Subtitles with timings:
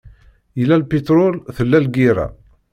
[0.59, 2.27] Yella lpiṭrul, tella lgirra.